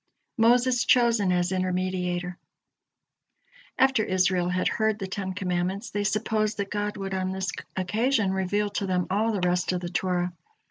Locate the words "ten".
5.05-5.33